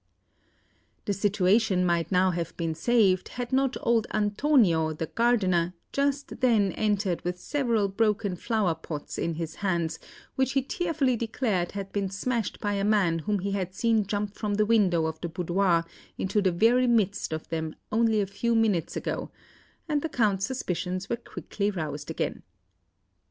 [1.05, 6.71] The situation might now have been saved had not old Antonio, the gardener, just then
[6.71, 9.99] entered with several broken flower pots in his hands,
[10.33, 14.33] which he tearfully declared had been smashed by a man whom he had seen jump
[14.33, 15.85] from the window of the boudoir
[16.17, 19.29] into the very midst of them only a few minutes ago;
[19.87, 22.41] and the Count's suspicions were quickly roused again.